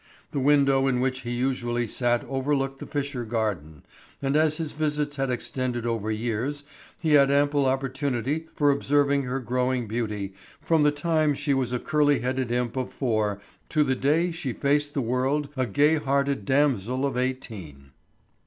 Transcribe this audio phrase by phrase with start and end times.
[0.31, 3.83] The window in which he usually sat overlooked the Fisher garden,
[4.19, 6.63] and as his visits had extended over years
[6.99, 11.77] he had ample opportunity for observing her growing beauty from the time she was a
[11.77, 16.45] curly headed imp of four to the day she faced the world a gay hearted
[16.45, 17.91] damsel of eighteen.